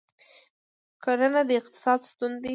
کرهڼه 1.03 1.41
د 1.49 1.51
اقتصاد 1.59 1.99
ستون 2.09 2.31
دی 2.41 2.49